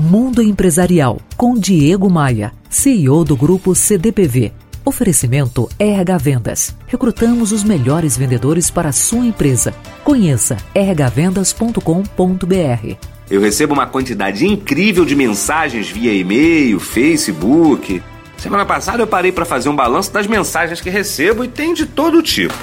[0.00, 4.50] Mundo Empresarial com Diego Maia, CEO do grupo CDPV.
[4.82, 6.74] Oferecimento RH Vendas.
[6.86, 9.74] Recrutamos os melhores vendedores para a sua empresa.
[10.02, 12.96] Conheça rhvendas.com.br.
[13.30, 18.02] Eu recebo uma quantidade incrível de mensagens via e-mail, Facebook.
[18.38, 21.84] Semana passada eu parei para fazer um balanço das mensagens que recebo e tem de
[21.84, 22.54] todo tipo.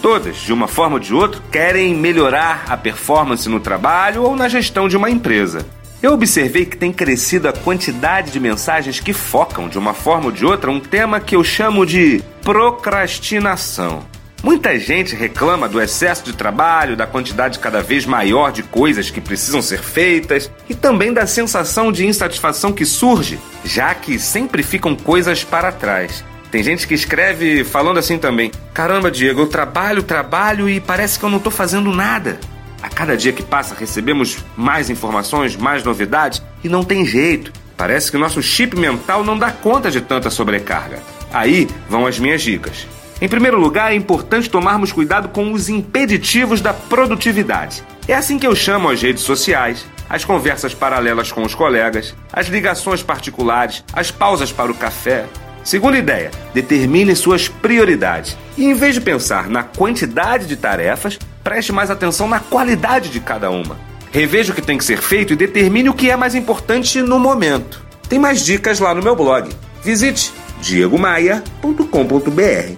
[0.00, 4.48] Todas, de uma forma ou de outra, querem melhorar a performance no trabalho ou na
[4.48, 5.75] gestão de uma empresa.
[6.06, 10.30] Eu observei que tem crescido a quantidade de mensagens que focam, de uma forma ou
[10.30, 14.04] de outra, um tema que eu chamo de procrastinação.
[14.40, 19.20] Muita gente reclama do excesso de trabalho, da quantidade cada vez maior de coisas que
[19.20, 24.94] precisam ser feitas e também da sensação de insatisfação que surge, já que sempre ficam
[24.94, 26.24] coisas para trás.
[26.52, 31.24] Tem gente que escreve falando assim também: Caramba, Diego, eu trabalho, trabalho e parece que
[31.24, 32.38] eu não estou fazendo nada.
[32.82, 37.52] A cada dia que passa recebemos mais informações, mais novidades e não tem jeito.
[37.76, 40.98] Parece que o nosso chip mental não dá conta de tanta sobrecarga.
[41.32, 42.86] Aí vão as minhas dicas.
[43.20, 47.82] Em primeiro lugar, é importante tomarmos cuidado com os impeditivos da produtividade.
[48.06, 52.46] É assim que eu chamo as redes sociais, as conversas paralelas com os colegas, as
[52.46, 55.24] ligações particulares, as pausas para o café.
[55.64, 58.36] Segunda ideia, determine suas prioridades.
[58.56, 63.20] E em vez de pensar na quantidade de tarefas, preste mais atenção na qualidade de
[63.20, 63.78] cada uma.
[64.10, 67.20] Reveja o que tem que ser feito e determine o que é mais importante no
[67.20, 67.86] momento.
[68.08, 69.48] Tem mais dicas lá no meu blog.
[69.80, 72.72] Visite diegomaia.com.br.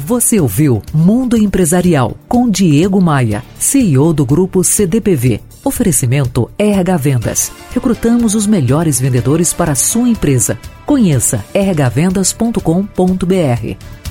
[0.00, 5.40] Você ouviu Mundo Empresarial com Diego Maia, CEO do grupo CDPV.
[5.62, 7.52] Oferecimento RH Vendas.
[7.72, 10.58] Recrutamos os melhores vendedores para a sua empresa.
[10.84, 14.01] Conheça rhvendas.com.br.